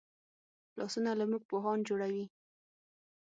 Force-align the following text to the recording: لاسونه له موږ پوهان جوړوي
لاسونه 0.77 1.11
له 1.19 1.25
موږ 1.31 1.41
پوهان 1.49 1.79
جوړوي 1.89 2.25